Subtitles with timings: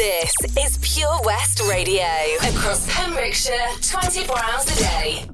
[0.00, 2.06] This is Pure West Radio.
[2.38, 5.28] Across Pembrokeshire, 24 hours a day.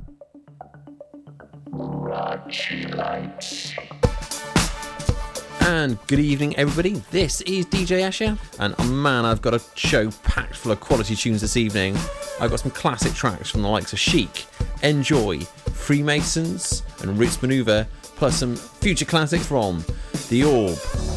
[5.60, 7.00] And good evening, everybody.
[7.12, 11.14] This is DJ Escher, and oh man, I've got a show packed full of quality
[11.14, 11.96] tunes this evening.
[12.40, 14.46] I've got some classic tracks from the likes of Chic,
[14.82, 15.42] N-Joi,
[15.74, 19.84] Freemasons, and Roots Manuva, plus some future classics from
[20.28, 20.76] The Orb,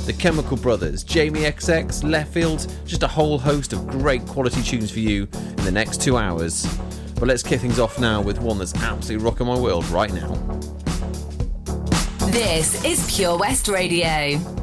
[0.10, 4.98] The Chemical Brothers, Jamie XX, Leftfield, just a whole host of great quality tunes for
[4.98, 6.66] you in the next two hours.
[7.14, 10.34] But let's kick things off now with one that's absolutely rocking my world right now.
[12.32, 14.59] This is Pure West Radio.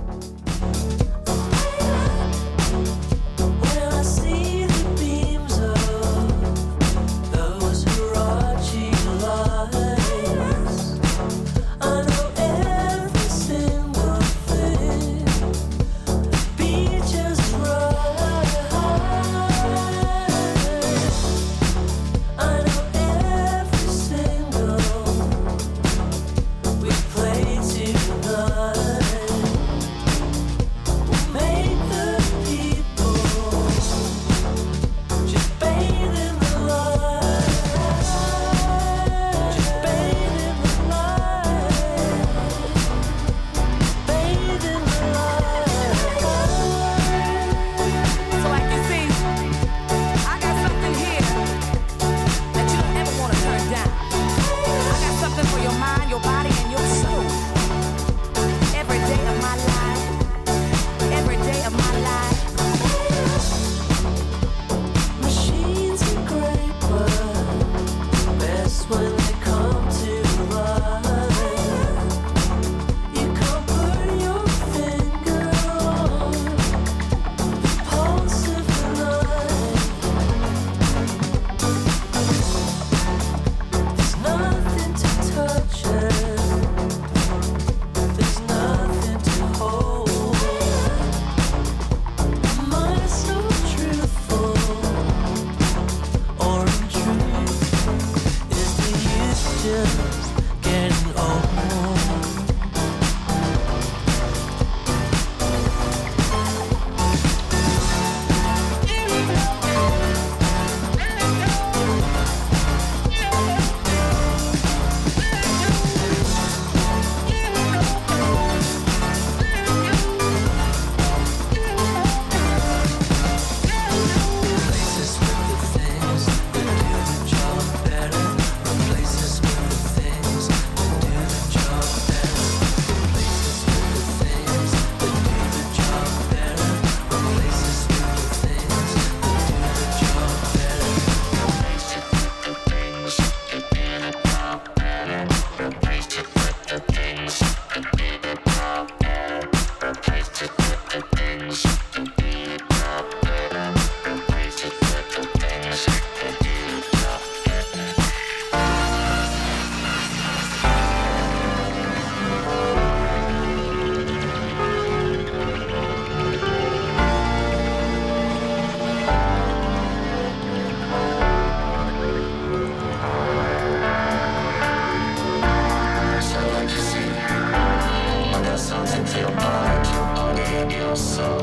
[180.86, 181.42] yourself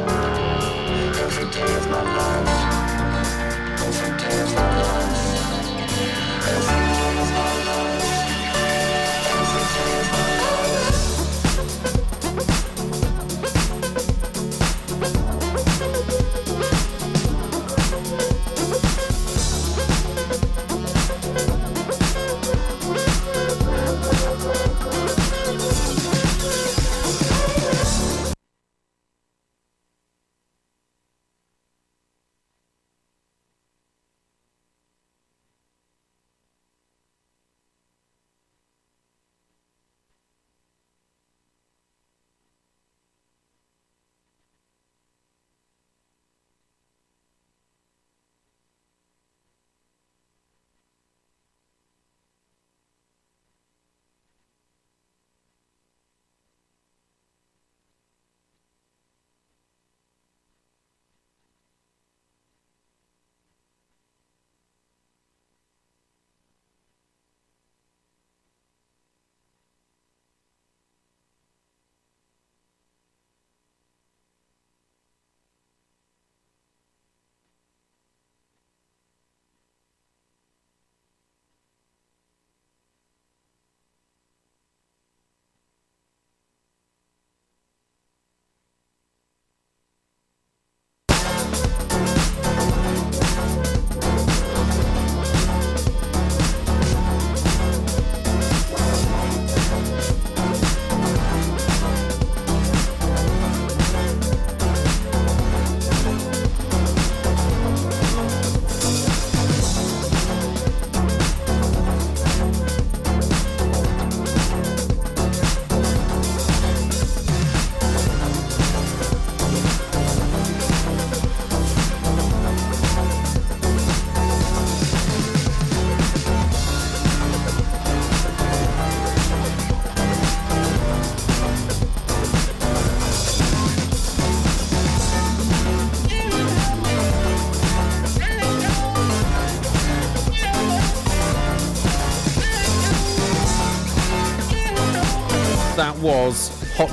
[1.19, 2.72] every day of my life.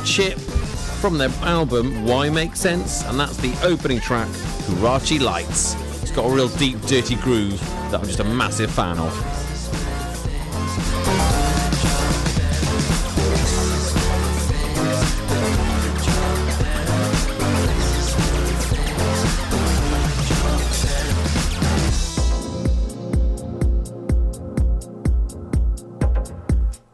[0.04, 0.38] Chip
[1.00, 5.74] from their album Why Make Sense, and that's the opening track, Huarache Lights.
[6.02, 7.60] It's got a real deep, dirty groove
[7.90, 9.40] that I'm just a massive fan of.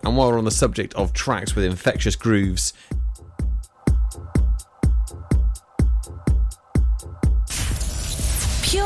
[0.04, 2.72] And while we're on the subject of tracks with infectious grooves,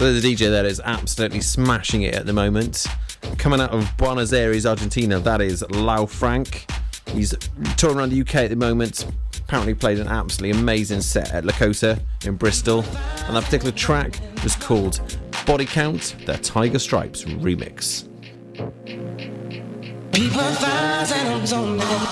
[0.00, 2.86] So the DJ that is absolutely smashing it at the moment.
[3.36, 6.64] Coming out of Buenos Aires, Argentina, that is Lau Frank.
[7.08, 7.34] He's
[7.76, 9.04] touring around the UK at the moment.
[9.40, 12.82] Apparently played an absolutely amazing set at Lakota in Bristol.
[13.26, 15.02] And that particular track was called
[15.44, 18.08] Body Count, the Tiger Stripes remix.
[20.14, 22.09] People find.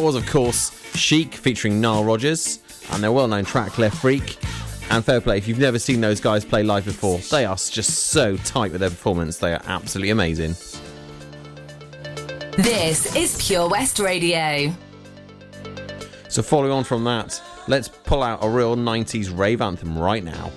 [0.00, 4.38] That was, of course, Chic featuring Nile Rodgers and their well known track Le Freak.
[4.88, 8.06] And fair play, if you've never seen those guys play live before, they are just
[8.06, 9.36] so tight with their performance.
[9.36, 10.52] They are absolutely amazing.
[12.56, 14.74] This is Pure West Radio.
[16.30, 20.50] So, following on from that, let's pull out a real 90s rave anthem right now.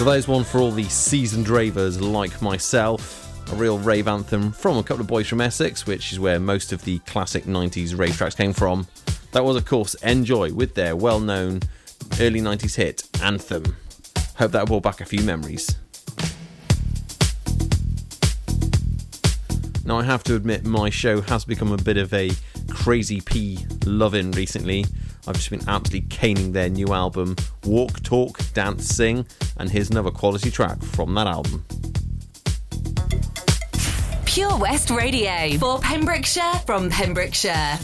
[0.00, 3.52] So there's one for all the seasoned ravers like myself.
[3.52, 6.72] A real rave anthem from a couple of boys from Essex, which is where most
[6.72, 8.86] of the classic 90s rave tracks came from.
[9.32, 11.60] That was, of course, N-Joi with their well known
[12.18, 13.76] early 90s hit, Anthem.
[14.36, 15.76] Hope that brought back a few memories.
[19.84, 22.30] Now, I have to admit, my show has become a bit of a
[22.70, 24.86] crazy P loving recently.
[25.26, 29.26] I've just been absolutely caning their new album, Walk, Talk, Dance, Sing,
[29.58, 31.64] and here's another quality track from that album.
[34.24, 37.78] Pure West Radio for Pembrokeshire from Pembrokeshire.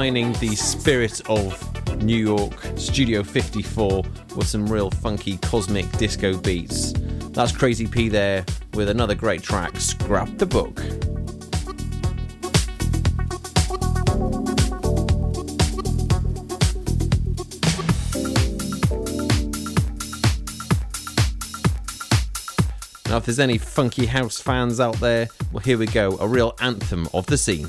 [0.00, 4.02] Combining the spirit of New York Studio 54
[4.34, 6.94] with some real funky cosmic disco beats.
[7.32, 10.78] That's Crazy P there with another great track, Scrap the Book.
[23.06, 26.56] Now, if there's any funky house fans out there, well, here we go a real
[26.58, 27.68] anthem of the scene.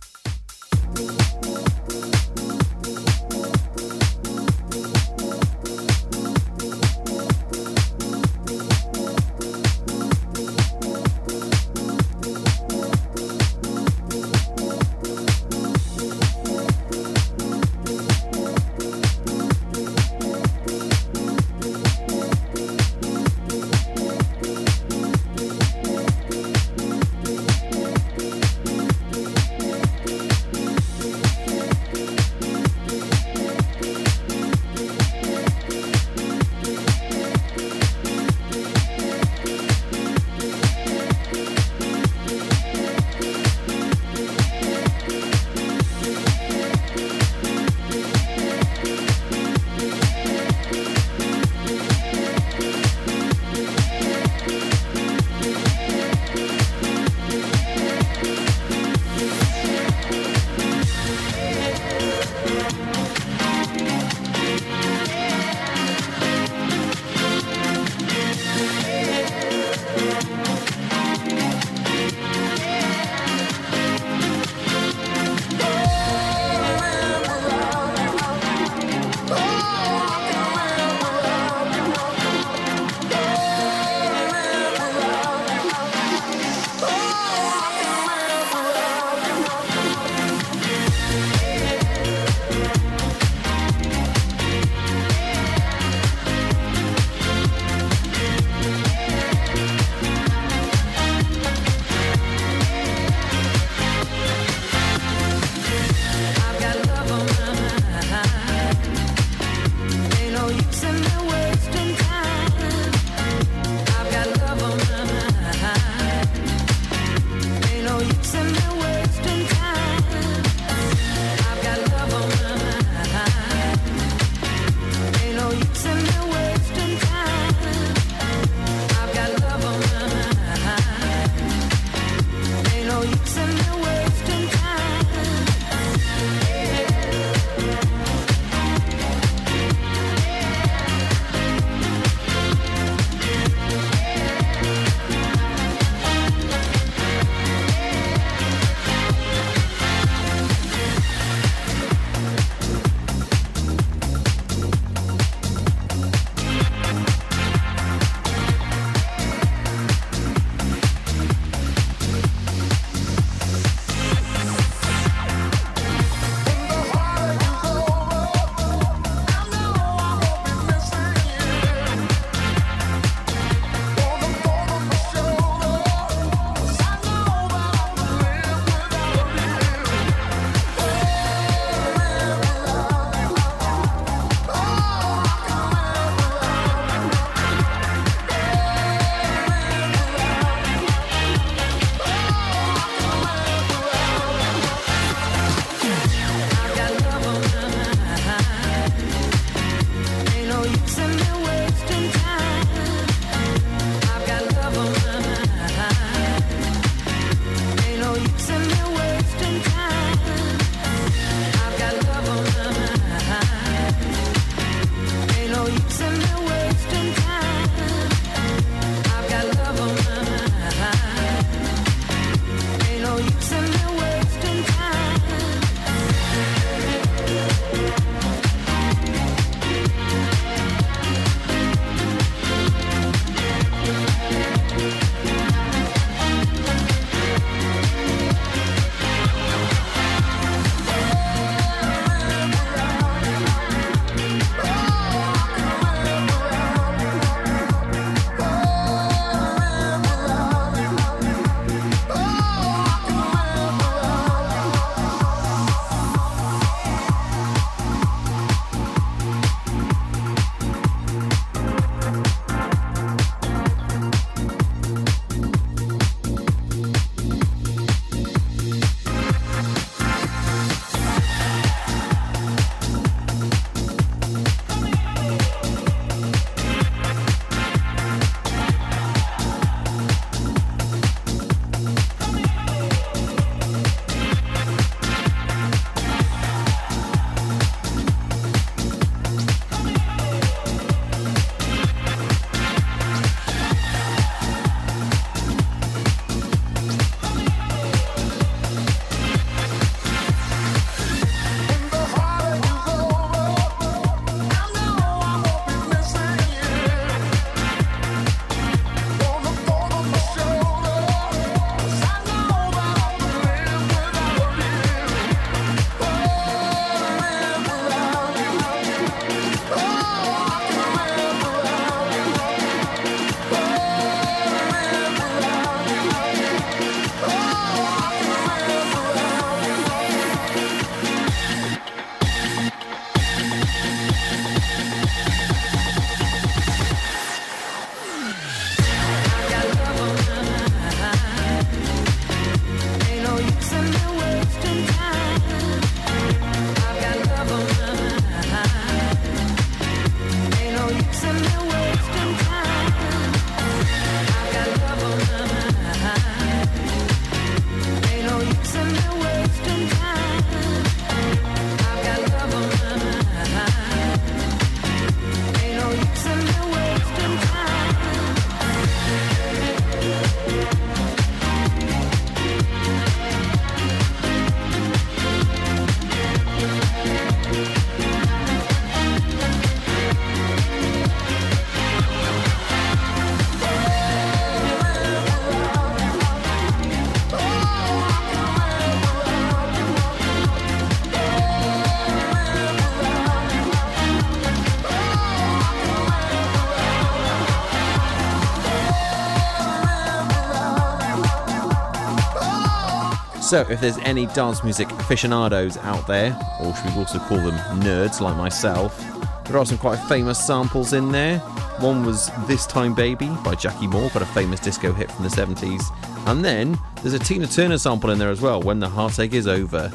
[403.51, 407.57] So, if there's any dance music aficionados out there, or should we also call them
[407.81, 408.97] nerds like myself,
[409.45, 411.39] there are some quite famous samples in there.
[411.79, 415.29] One was This Time Baby by Jackie Moore, quite a famous disco hit from the
[415.29, 415.83] 70s.
[416.27, 419.47] And then there's a Tina Turner sample in there as well, When the Heartache Is
[419.47, 419.91] Over.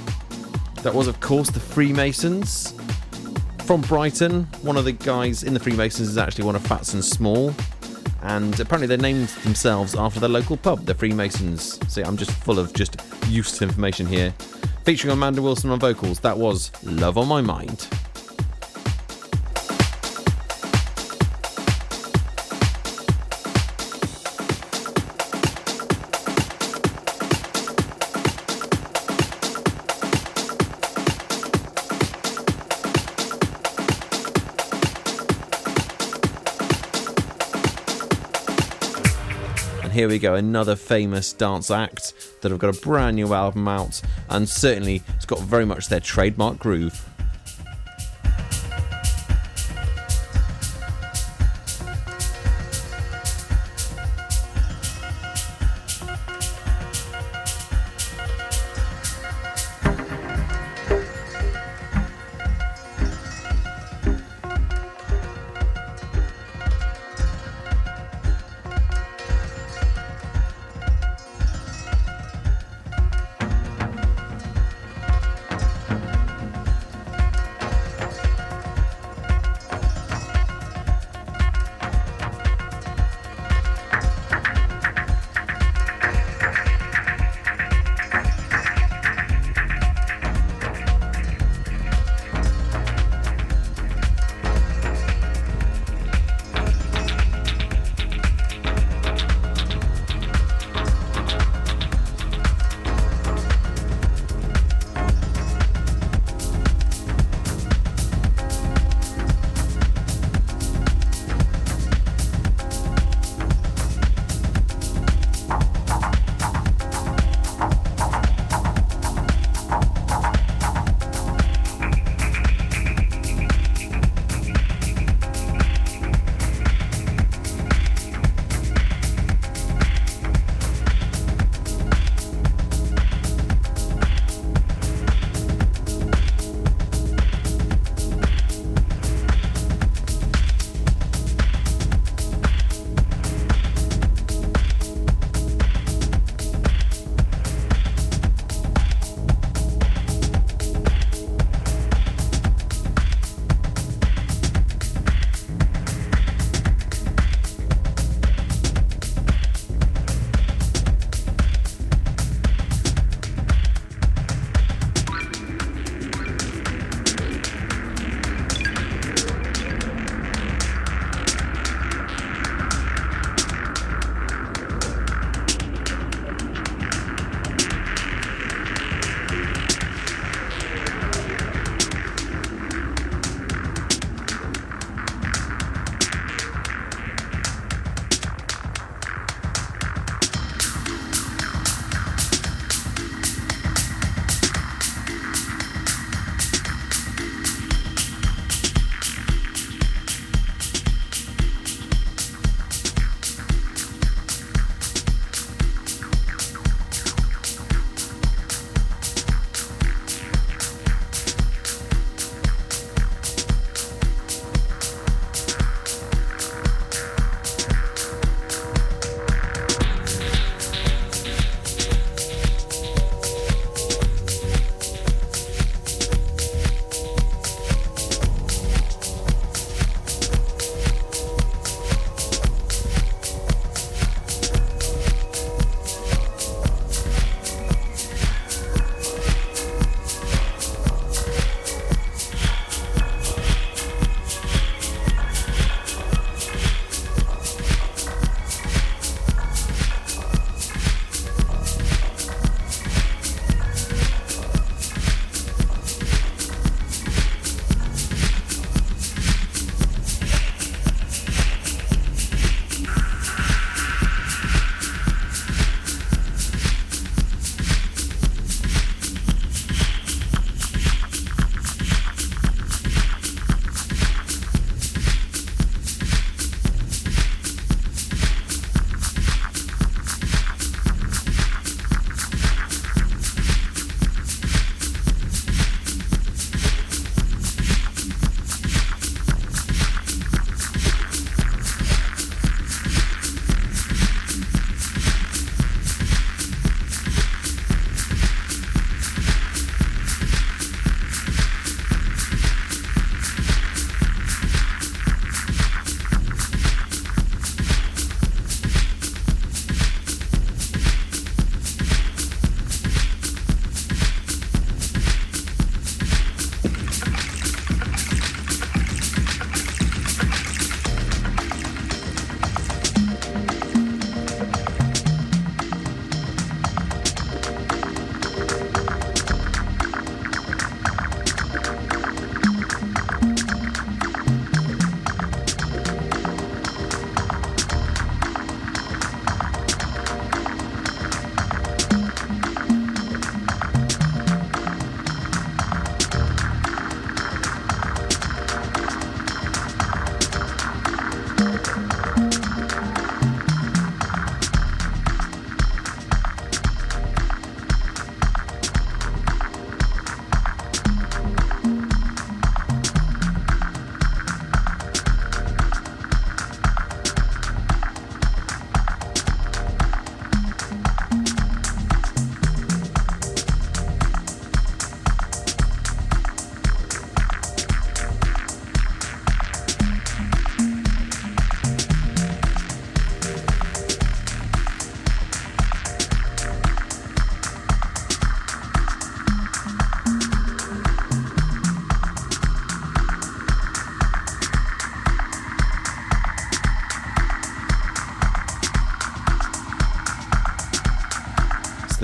[0.83, 2.75] That was, of course, the Freemasons.
[3.65, 7.03] From Brighton, one of the guys in the Freemasons is actually one of Phats and
[7.03, 7.55] Small.
[8.27, 11.79] And apparently they named themselves after their local pub, the Freemasons.
[11.89, 14.33] See, I'm just full of just useless information here.
[14.85, 17.89] Featuring Amanda Wilson on vocals, that was Love on My Mind.
[39.97, 44.03] Here we go, another famous dance act that have got a brand new album out,
[44.29, 47.03] and certainly it's got very much their trademark groove.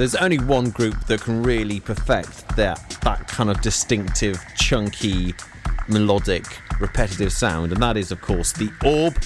[0.03, 5.33] There's only one group that can really perfect that that kind of distinctive, chunky,
[5.87, 6.45] melodic,
[6.81, 9.17] repetitive sound, and that is, of course, the Orb,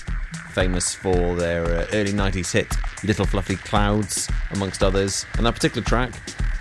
[0.50, 5.24] famous for their uh, early 90s hit Little Fluffy Clouds, amongst others.
[5.38, 6.12] And that particular track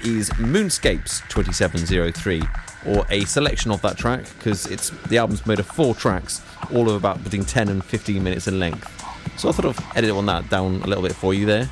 [0.02, 2.42] is Moonscapes 2703,
[2.86, 6.42] or a selection of that track, because it's the album's made of four tracks,
[6.74, 8.90] all of about between 10 and 15 minutes in length.
[9.38, 11.70] So I thought I'd edit on that down a little bit for you there.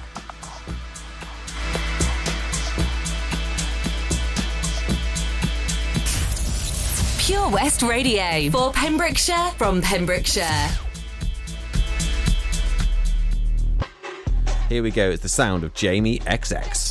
[7.26, 10.68] Pure West Radio for Pembrokeshire from Pembrokeshire.
[14.68, 16.83] Here we go, it's the sound of Jamie XX.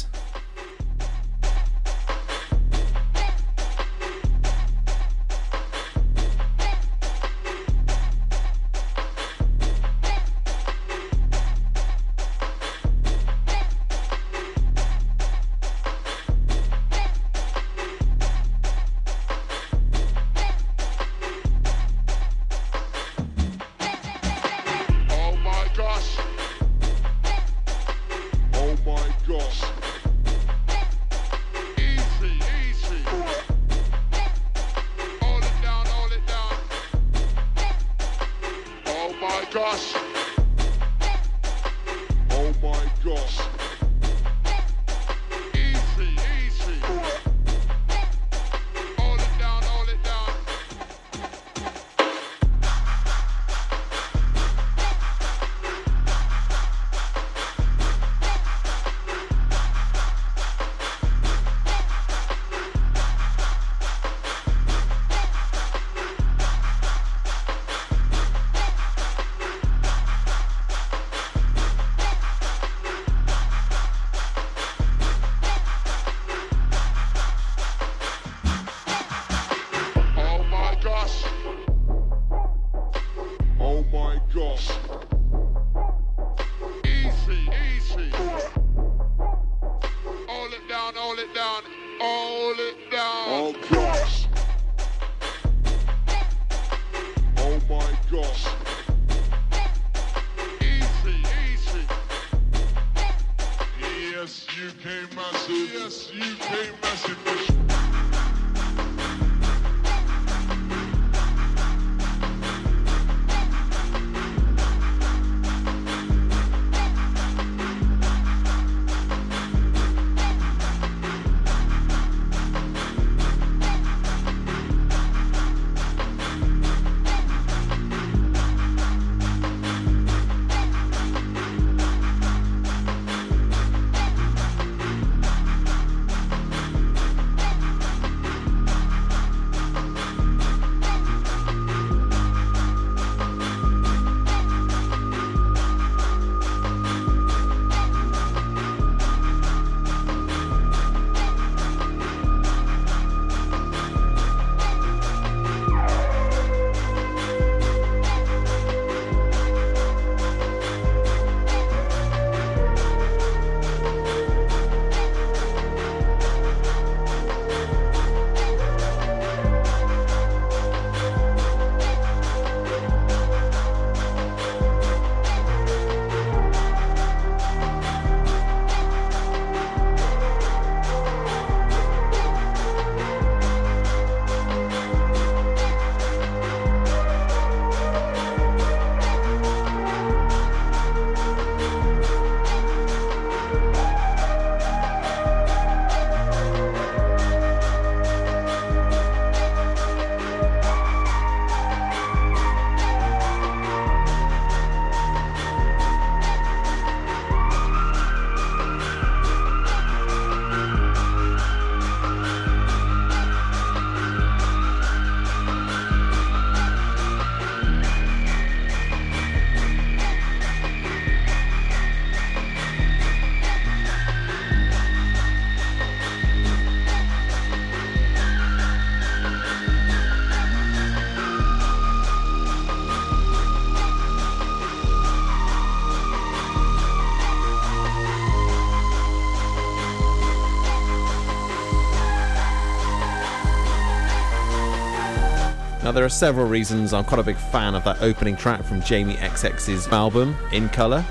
[245.92, 248.80] Now, there are several reasons I'm quite a big fan of that opening track from
[248.80, 251.02] Jamie XX's album, In Colour,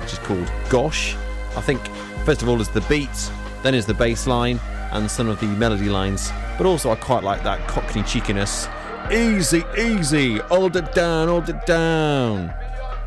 [0.00, 1.14] which is called Gosh.
[1.54, 1.86] I think,
[2.24, 3.30] first of all, is the beat,
[3.62, 4.58] then is the bass line
[4.92, 6.32] and some of the melody lines.
[6.56, 8.68] But also, I quite like that Cockney cheekiness.
[9.12, 12.48] Easy, easy, hold it down, hold it down.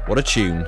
[0.05, 0.67] What a tune.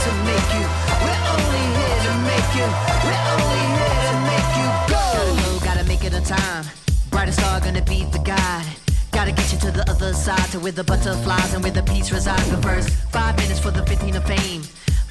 [0.00, 0.66] to make you.
[1.04, 2.66] We're only here to make you.
[3.04, 5.04] We're only here to make you go.
[5.20, 6.64] Gotta gotta make it on time.
[7.10, 8.66] Brightest star gonna be the guide.
[9.12, 12.10] Gotta get you to the other side, to where the butterflies and where the peace
[12.12, 12.48] resides.
[12.48, 14.62] But first, five minutes for the 15 of fame.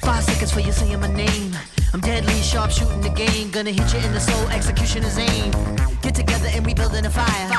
[0.02, 1.54] Five seconds for you saying my name.
[1.92, 3.50] I'm deadly sharp shooting the game.
[3.50, 5.50] Gonna hit you in the soul, execution is aim.
[6.02, 7.50] Get together and we building a fire.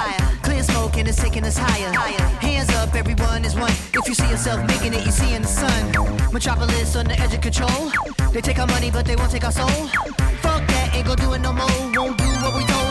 [0.41, 1.91] Clear smoke and it's taking us higher.
[2.39, 3.71] Hands up, everyone is one.
[3.93, 5.91] If you see yourself making it, you see in the sun.
[6.31, 7.91] Metropolis on the edge of control.
[8.31, 9.67] They take our money, but they won't take our soul.
[9.67, 11.67] Fuck that, ain't gonna do it no more.
[11.67, 12.90] Won't do what we told,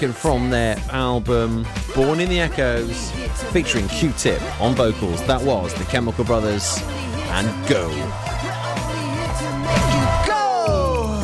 [0.00, 3.10] Taken from their album Born in the Echoes,
[3.52, 5.22] featuring Q Tip on vocals.
[5.26, 6.82] That was the Chemical Brothers
[7.28, 7.90] and Go.
[10.26, 11.20] go.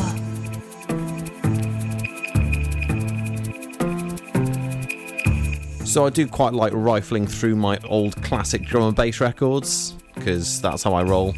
[5.83, 10.61] So I do quite like rifling through my old classic drum and bass records because
[10.61, 11.33] that's how I roll.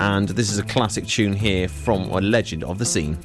[0.00, 3.16] And this is a classic tune here from a legend of the scene.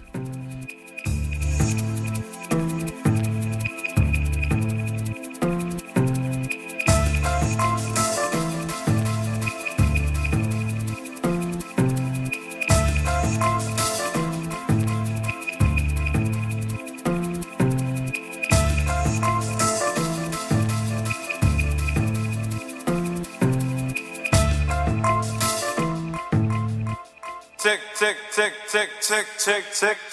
[29.43, 30.12] Tick, tick,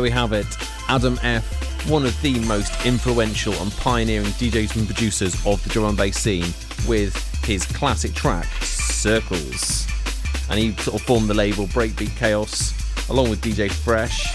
[0.00, 0.46] there we have it.
[0.88, 5.90] Adam F, one of the most influential and pioneering DJs and producers of the drum
[5.90, 6.54] and bass scene,
[6.88, 9.86] with his classic track, Circles.
[10.48, 12.72] And he sort of formed the label Breakbeat Kaos,
[13.10, 14.26] along with DJ Fresh.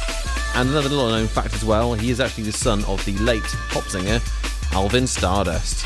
[0.55, 3.43] And another little known fact as well, he is actually the son of the late
[3.69, 4.19] pop singer
[4.71, 5.85] Alvin Stardust.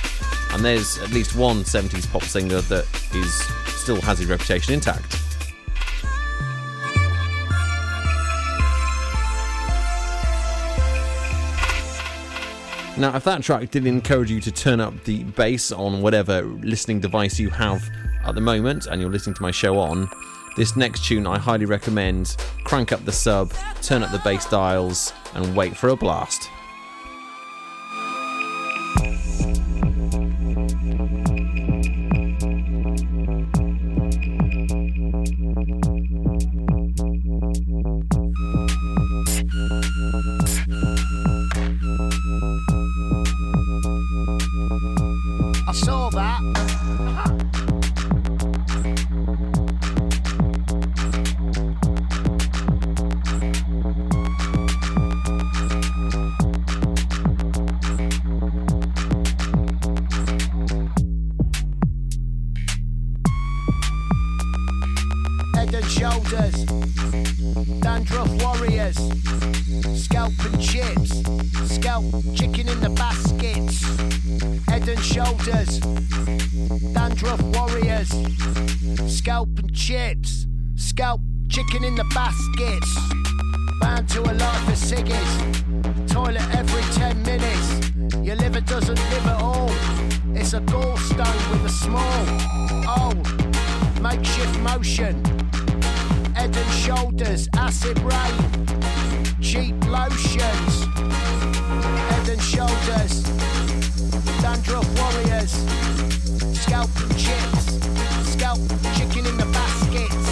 [0.51, 3.33] And there's at least one 70s pop singer that is
[3.79, 5.28] still has his reputation intact.
[12.99, 16.99] Now, if that track did encourage you to turn up the bass on whatever listening
[16.99, 17.81] device you have
[18.25, 20.09] at the moment and you're listening to my show on,
[20.57, 22.35] this next tune I highly recommend
[22.65, 26.49] crank up the sub, turn up the bass dials, and wait for a blast.
[68.05, 68.95] Dandruff warriors,
[69.93, 71.21] scalp and chips,
[71.75, 73.83] scalp chicken in the baskets.
[74.69, 75.79] Head and shoulders,
[76.93, 78.09] dandruff warriors,
[79.05, 80.45] scalp and chips,
[80.77, 81.19] scalp
[81.49, 82.89] chicken in the baskets.
[83.81, 88.15] Bound to a life of ciggies, toilet every 10 minutes.
[88.25, 89.69] Your liver doesn't live at all.
[90.33, 92.23] It's a gallstone with a small,
[92.87, 93.13] oh,
[94.01, 95.38] makeshift motion.
[96.39, 98.39] Head and shoulders, acid rain,
[99.41, 100.85] cheap lotions.
[102.07, 103.23] Head and shoulders,
[104.39, 105.51] dandruff warriors,
[106.57, 107.75] scalp chips,
[108.31, 108.57] scalp
[108.95, 110.29] chicken in the baskets.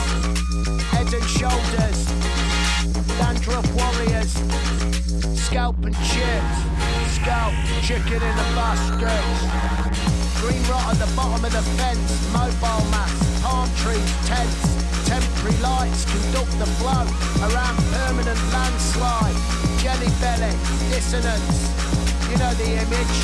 [0.95, 1.99] Head and shoulders,
[3.19, 4.31] dandruff warriors,
[5.43, 6.57] scalp and chips,
[7.19, 7.53] scalp
[7.83, 9.43] chicken in the baskets.
[10.39, 14.86] Green rot at the bottom of the fence, mobile mats, palm trees, tents,
[15.47, 17.05] temporary lights conduct the flow
[17.47, 19.35] around permanent landslide.
[19.79, 20.51] Jelly belly,
[20.89, 21.69] dissonance,
[22.29, 23.17] you know the image,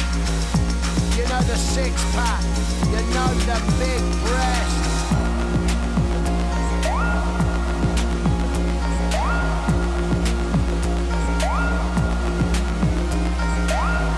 [1.17, 2.43] you know the six pack,
[2.87, 4.91] you know the big breasts.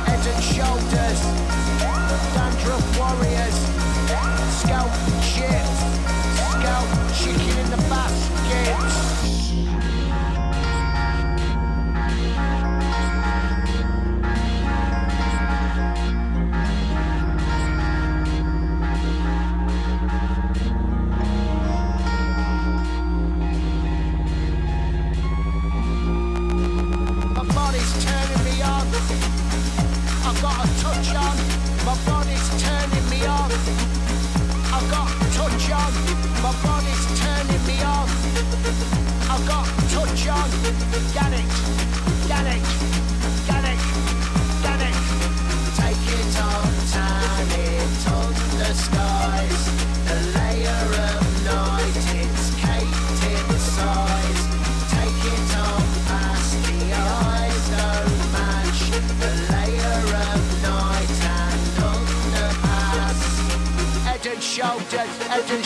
[0.06, 1.22] Head and shoulders,
[2.36, 3.65] dandruff warriors,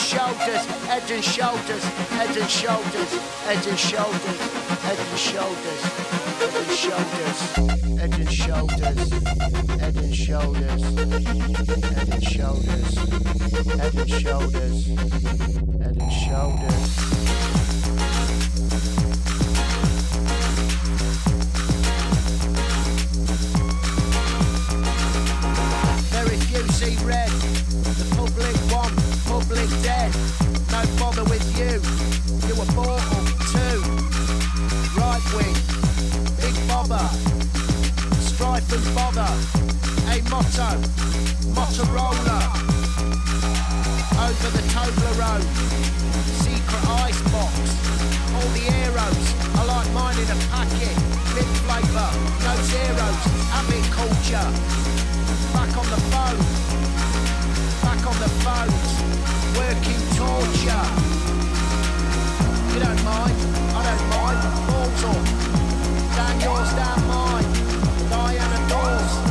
[0.09, 3.11] shoulders, head and shoulders, head and shoulders,
[3.45, 4.39] head and shoulders,
[4.81, 5.81] head and shoulders,
[6.39, 7.39] head and shoulders,
[7.99, 9.11] head and shoulders,
[9.79, 10.83] head and shoulders,
[11.91, 12.95] head and shoulders,
[13.77, 14.87] head and shoulders,
[15.77, 17.48] head and shoulders.
[38.95, 39.31] bother.
[40.09, 40.69] A motto,
[41.53, 42.39] Motorola.
[44.19, 45.45] Over the Toblerone,
[46.41, 47.53] secret ice box.
[48.35, 49.27] All the arrows,
[49.57, 50.95] I like mine in a packet.
[51.35, 52.09] Big flavour,
[52.45, 53.19] no zeros,
[53.53, 54.49] habit culture.
[55.53, 56.39] Back on the phone,
[57.83, 58.89] back on the phones,
[59.57, 60.85] working torture.
[62.73, 63.39] You don't mind,
[63.75, 64.39] I don't mind,
[64.73, 65.25] all talk.
[66.15, 67.58] Down yours, down mine.
[68.29, 69.28] boy on the doors.